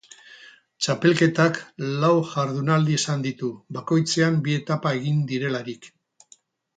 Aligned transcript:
Txapelketak 0.83 1.59
lau 2.03 2.09
jardunaldi 2.31 2.95
izan 3.01 3.21
ditu, 3.27 3.49
bakoitzean 3.77 4.39
bi 4.49 4.57
etapa 4.61 4.95
egin 5.01 5.21
direlarik. 5.33 5.87